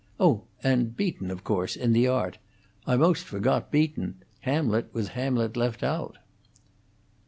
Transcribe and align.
Oh, 0.19 0.45
and 0.63 0.97
Beaton, 0.97 1.29
of 1.29 1.43
course, 1.43 1.75
in 1.75 1.93
the 1.93 2.07
art. 2.07 2.39
I 2.87 2.97
'most 2.97 3.23
forgot 3.25 3.69
Beaton 3.69 4.15
Hamlet 4.39 4.89
with 4.95 5.09
Hamlet 5.09 5.55
left 5.55 5.83
out." 5.83 6.17